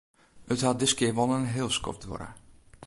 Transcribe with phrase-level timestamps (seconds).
[0.53, 2.29] It hat diskear wol in heel skoft duorre.